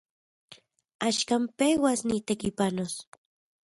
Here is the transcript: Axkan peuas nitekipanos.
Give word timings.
Axkan 1.07 1.43
peuas 1.57 1.99
nitekipanos. 2.09 2.93